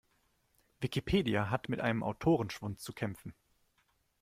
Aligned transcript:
Wikipedia 0.79 1.51
hat 1.51 1.69
mit 1.69 1.79
einem 1.79 2.01
Autorenschwund 2.01 2.79
zu 2.79 2.91
kämpfen. 2.91 3.35